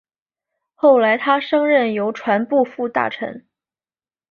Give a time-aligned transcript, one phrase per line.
[0.73, 3.45] 后来他升任邮传部副大臣。